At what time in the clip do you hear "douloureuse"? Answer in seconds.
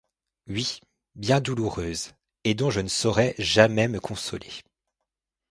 1.41-2.13